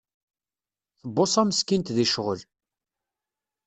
Tbuṣa 1.03 1.43
meskint 1.45 1.93
di 1.95 2.05
ccɣel. 2.09 2.41